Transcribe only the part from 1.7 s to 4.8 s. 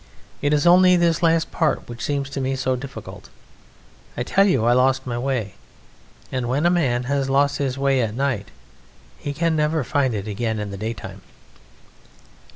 which seems to me so difficult.... I tell you I